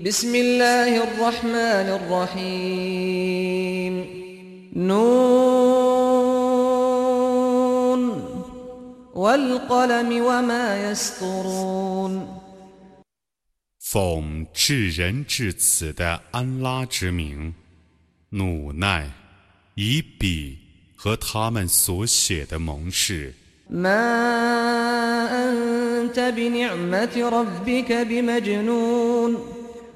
[0.00, 3.94] بسم الله الرحمن الرحيم
[4.76, 5.20] نون
[9.14, 12.40] والقلم وما يسطرون
[13.78, 17.52] 奉至仁至此的安拉之名，
[18.30, 19.10] 努奈，
[19.74, 20.56] 以笔
[20.96, 23.34] 和他们所写的盟誓。
[23.68, 29.03] ما أنت بنعمة ربك بمجنون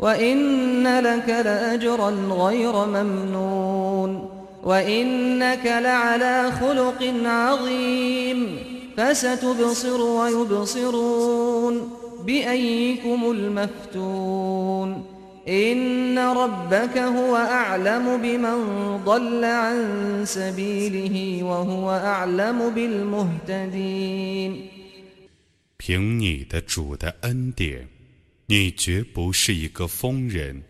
[0.00, 4.30] وإن لك لأجرا غير ممنون
[4.64, 8.58] وإنك لعلى خلق عظيم
[8.96, 11.90] فستبصر ويبصرون
[12.26, 15.04] بأيكم المفتون
[15.48, 18.58] إن ربك هو أعلم بمن
[19.04, 24.56] ضل عن سبيله وهو أعلم بالمهتدين
[25.78, 27.86] 凭你的主的恩典，
[28.51, 30.61] 你绝不是一个疯人，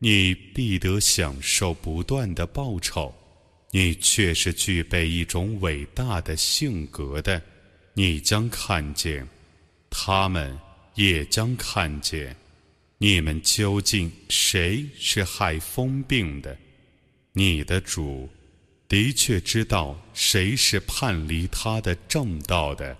[0.00, 3.14] 你必得享受不断的报酬。
[3.70, 7.40] 你却是具备一种伟大的性格的，
[7.92, 9.24] 你将看见，
[9.88, 10.58] 他们
[10.96, 12.34] 也将看见。
[12.98, 16.58] 你们究竟谁是害疯病的？
[17.32, 18.28] 你的主
[18.88, 22.98] 的确知道谁是叛离他的正道的，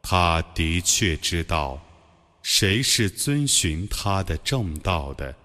[0.00, 1.83] 他的确知道
[2.43, 5.35] 谁是遵循他的正道的。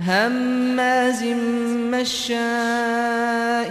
[0.00, 1.22] هماز
[1.92, 3.70] مشاء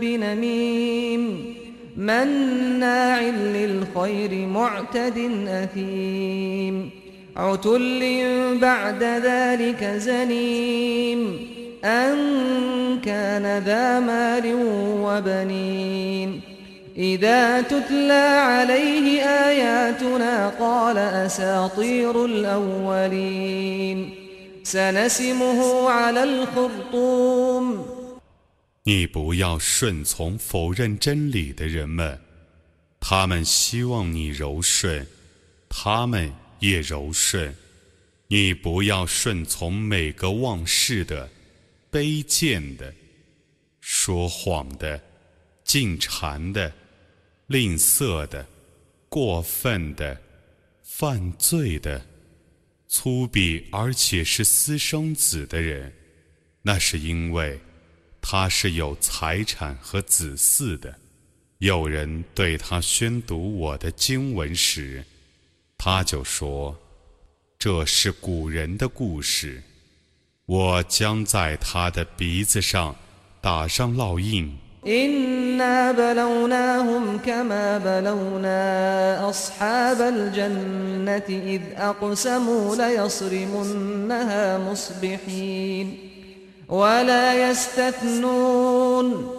[0.00, 1.54] بنميم
[1.96, 6.90] مناع للخير معتد أثيم
[7.36, 11.48] عتل بعد ذلك زنيم
[11.84, 12.16] أن
[13.00, 14.54] كان ذا مال
[15.04, 16.40] وبنين
[16.96, 24.18] إذا تتلى عليه آياتنا قال أساطير الأولين
[28.84, 32.18] 你不要顺从否认真理的人们，
[33.00, 35.06] 他们希望你柔顺，
[35.70, 37.53] 他们 也柔顺。
[38.27, 41.29] 你不要顺从每个忘事的、
[41.91, 42.93] 卑贱的、
[43.81, 44.99] 说谎的、
[45.65, 46.73] 进谗的、
[47.47, 48.47] 吝啬的、
[49.09, 50.19] 过分的、
[50.81, 52.01] 犯罪的。
[52.87, 55.91] 粗鄙而且是私生子的人，
[56.61, 57.59] 那是因为
[58.21, 60.97] 他是有财产和子嗣的。
[61.57, 65.03] 有人对他宣读我的经文时，
[65.82, 69.62] 他就说：“这是古人的故事。”
[70.46, 72.96] 我将在他的鼻子上
[73.42, 74.56] 打上烙印。
[74.86, 85.96] إنا بلوناهم كما بلونا أصحاب الجنة إذ أقسموا ليصرمنها مصبحين
[86.68, 89.38] ولا يستثنون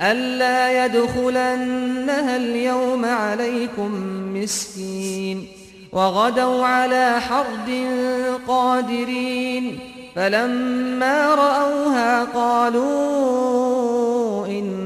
[0.00, 3.90] ألا يدخلنها اليوم عليكم
[4.34, 5.48] مسكين
[5.92, 7.86] وغدوا على حرد
[8.48, 9.78] قادرين
[10.14, 12.86] فلما رأوها قالوا
[14.46, 14.78] إن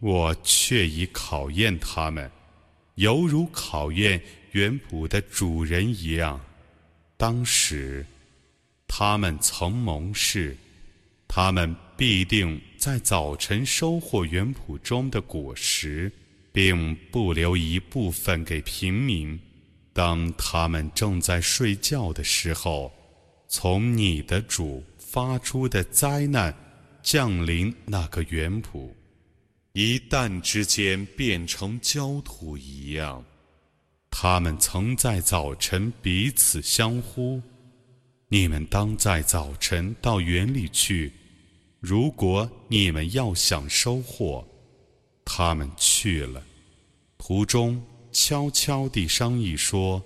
[0.00, 2.30] 我却已考验他们，
[2.94, 4.22] 犹如考验
[4.57, 6.41] 原谱的主人一样。
[7.15, 8.03] 当时，
[8.87, 10.57] 他们曾盟誓，
[11.27, 16.11] 他们必定在早晨收获原谱中的果实，
[16.51, 19.39] 并不留一部分给平民。
[19.93, 22.91] 当他们正在睡觉的时候，
[23.47, 26.51] 从你的主发出的灾难
[27.03, 28.89] 降临那个园圃，
[29.73, 33.23] 一旦之间变成焦土一样。
[34.19, 37.39] 他们曾在早晨彼此相呼
[38.29, 41.13] ：“你们当在早晨到园里去。
[41.79, 44.43] 如果你们要想收获，
[45.23, 46.43] 他们去了，
[47.19, 47.79] 途中。”
[48.11, 50.03] 悄悄地商议说：“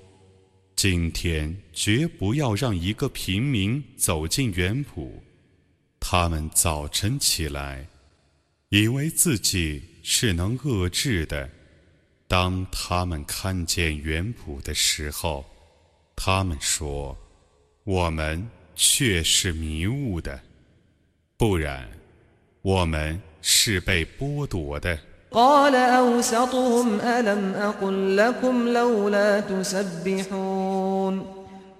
[0.75, 5.09] 今天绝不要让一个平民走进园圃。
[6.01, 7.87] 他们早晨起来，
[8.67, 11.49] 以为自己是能遏制的。
[12.31, 15.44] 当他们看见园圃的时候，
[16.16, 20.40] 他们说：“我们却是迷雾的，
[21.37, 21.88] 不然，
[22.62, 24.98] 我们是被剥夺的。”
[25.32, 31.14] قال أوسطهم ألم أقل لكم لولا تسبحون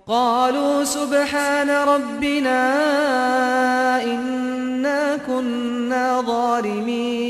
[0.07, 2.59] قالوا سبحان ربنا
[4.03, 7.30] إنا كنا ظالمين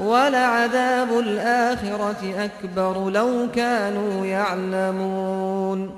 [0.00, 5.90] ولعذاب الآخرة أكبر لو كانوا يعلمون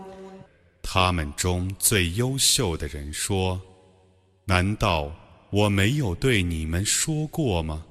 [0.83, 5.13] 他们中最优秀的人说：“难道
[5.51, 7.85] 我没有对你们说过吗？”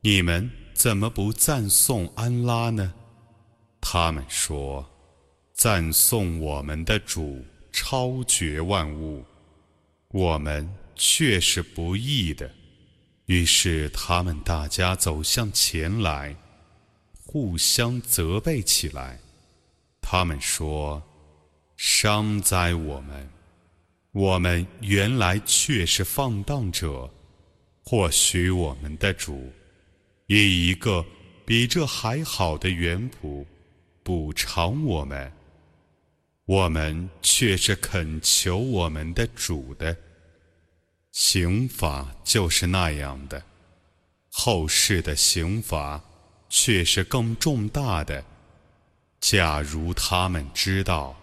[0.00, 2.94] 你们怎么不赞颂安拉呢？
[3.80, 9.24] 他们说：“赞颂我们的主超绝万物，
[10.08, 12.50] 我们却是不义的。”
[13.29, 16.35] 于是他们大家走向前来，
[17.23, 19.19] 互相责备起来。
[20.01, 20.99] 他们说
[21.77, 23.29] ：“伤哉我们！
[24.13, 27.07] 我们原来却是放荡者。
[27.83, 29.53] 或许我们的主。”
[30.25, 31.05] 以一个
[31.45, 33.45] 比这还好的园圃
[34.01, 35.31] 补偿我们，
[36.45, 39.95] 我们却是恳求我们的主的
[41.18, 43.42] 刑法就是那样的，
[44.30, 46.02] 后世的刑罚
[46.48, 48.24] 却是更重大的。
[49.20, 51.16] 假如他们知道。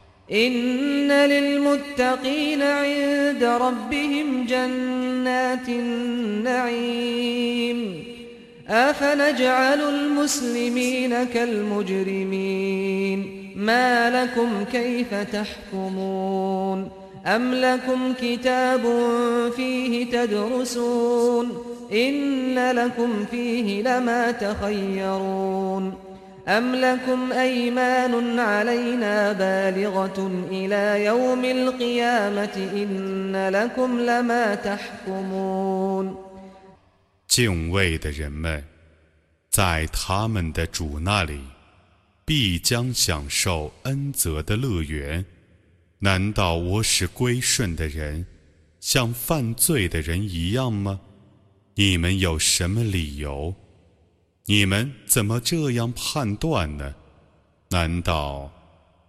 [8.71, 13.19] أفنجعل المسلمين كالمجرمين
[13.55, 16.91] ما لكم كيف تحكمون
[17.25, 18.81] أم لكم كتاب
[19.55, 25.93] فيه تدرسون إن لكم فيه لما تخيرون
[26.47, 36.15] أم لكم أيمان علينا بالغة إلى يوم القيامة إن لكم لما تحكمون
[37.27, 38.63] 敬畏的人们，
[39.49, 41.39] 在他们的主那里，
[42.25, 45.23] 必将享受恩泽的乐园。
[46.06, 48.24] 难道我使归顺的人
[48.78, 51.00] 像犯罪的人一样吗？
[51.74, 53.52] 你们有什么理由？
[54.44, 56.94] 你们怎么这样判断呢？
[57.70, 58.52] 难道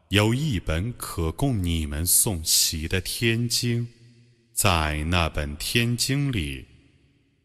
[0.09, 3.87] 有一本可供你们诵习的天经，
[4.51, 6.65] 在那本天经里？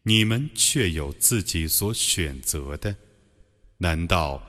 [0.01, 2.95] 你们却有自己所选择的，
[3.77, 4.41] 难道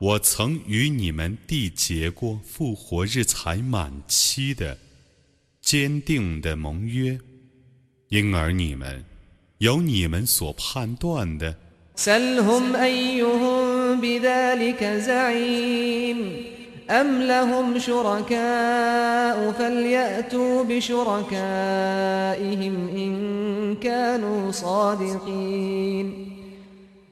[0.00, 4.76] 我曾与你们缔结过复活日才满期的
[5.60, 7.18] 坚定的盟约？
[8.10, 9.04] 因而你们
[9.58, 11.56] 有你们所判断的。
[16.90, 21.28] أم لهم شركاء فليأتوا بشركائهم
[22.88, 23.12] إن
[23.76, 26.36] كانوا صادقين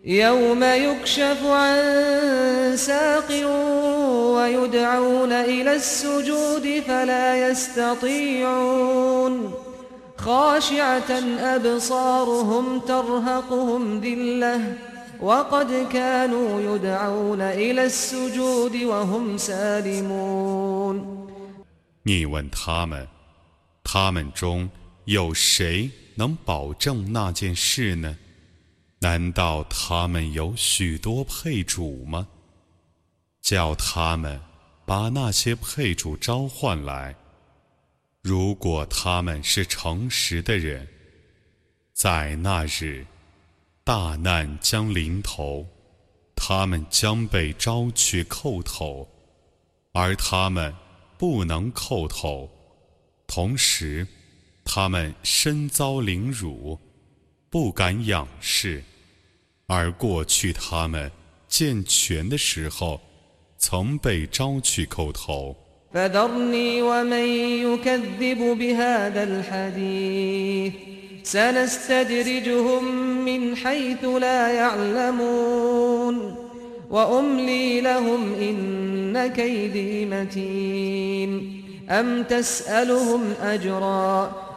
[0.04, 3.30] يوم يكشف عن ساق
[4.36, 9.32] ويدعون إلى السجود فلا يستطيعون
[10.16, 11.10] خاشعة
[11.56, 14.60] أبصارهم ترهقهم ذِلَّةٌ
[22.02, 23.08] 你问他们，
[23.82, 24.68] 他们中
[25.04, 28.16] 有谁能保证那件事呢？
[28.99, 32.27] 难道他们有许多配主吗？
[33.41, 34.39] 叫他们
[34.85, 37.15] 把那些配主召唤来。
[38.21, 40.87] 如果他们是诚实的人，
[41.93, 43.05] 在那日。
[43.81, 45.65] 大难将临头，
[46.35, 49.09] 他们将被招去叩头，
[49.93, 50.71] 而他们
[51.17, 52.47] 不能叩头。
[53.25, 54.07] 同时，
[54.63, 56.79] 他们身遭凌辱，
[57.50, 58.82] 不敢仰视。
[59.66, 61.10] 而过去他们
[61.48, 63.00] 健全的时候，
[63.58, 65.56] 曾被招去叩头。
[65.94, 67.26] فذرني ومن
[67.62, 70.72] يكذب بهذا الحديث
[71.22, 72.84] سنستدرجهم
[73.24, 76.36] من حيث لا يعلمون
[76.90, 84.32] وأملي لهم إن كيدي متين أم تسألهم أجرا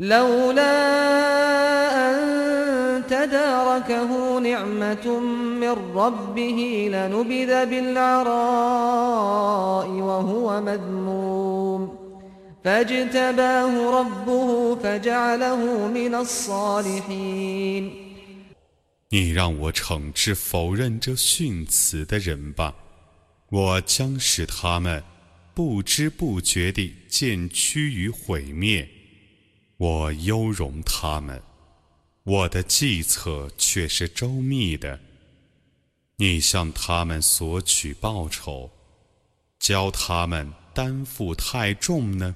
[0.00, 0.76] لولا
[2.06, 2.16] أن
[3.06, 5.20] تداركه نعمة
[5.60, 9.08] من ربه لنبذ بالعراء
[9.88, 11.98] وهو مذموم
[12.64, 17.90] فاجتباه ربه فجعله من الصالحين
[19.08, 22.74] 你让我惩治否认这训词的人吧，
[23.50, 25.04] 我将使他们
[25.54, 28.88] 不知不觉地渐趋于毁灭。
[29.81, 31.41] 我优容他们，
[32.21, 34.99] 我的计策却是周密的。
[36.17, 38.69] 你向他们索取报酬，
[39.57, 42.35] 教他们担负太重呢，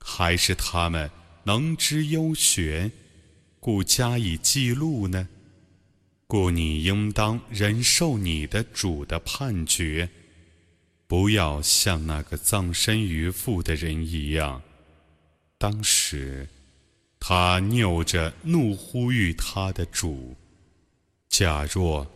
[0.00, 1.08] 还是他们
[1.44, 2.90] 能知优选，
[3.60, 5.28] 故加以记录呢？
[6.26, 10.10] 故你应当忍受你的主的判决，
[11.06, 14.60] 不要像那个葬身鱼腹的人一样。
[15.64, 16.46] 当时，
[17.18, 20.36] 他拗着怒呼吁他的主：
[21.30, 22.06] 假若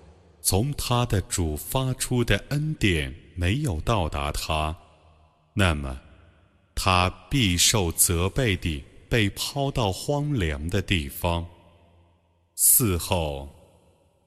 [0.43, 4.77] 从他的主发出的恩典没有到达他，
[5.55, 5.99] 那么
[6.75, 11.47] 他必受责备地被抛到荒凉的地方。
[12.55, 13.49] 嗣后。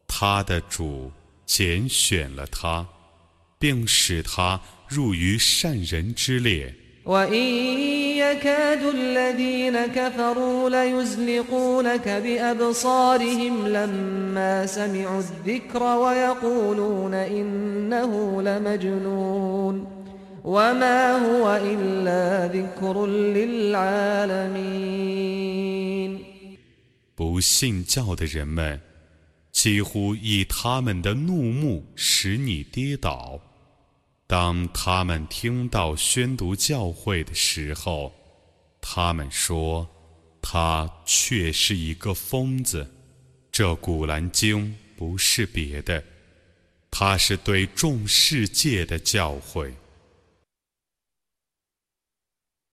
[0.08, 1.12] 他的主
[1.46, 2.90] 拣选了他，
[3.60, 6.75] 并使他入于善人之列。
[7.07, 7.45] وإن
[8.19, 19.87] يكاد الذين كفروا ليزلقونك بأبصارهم لما سمعوا الذكر ويقولون إنه لمجنون
[20.45, 24.66] وما هو إلا ذكر للعالمين
[27.16, 28.87] 不信教的人们。
[29.57, 33.40] 几乎以他们的怒目使你跌倒。
[34.32, 38.14] 当他们听到宣读教诲的时候，
[38.80, 39.86] 他们说
[40.42, 42.90] ：“他却是一个疯子。”
[43.52, 46.02] 这古兰经不是别的，
[46.90, 49.74] 它是对众世界的教诲。